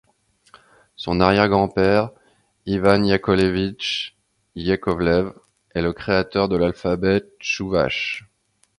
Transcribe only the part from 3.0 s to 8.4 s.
Yakovlevitch Yakovlev, est le créateur de l'alphabet tchouvache.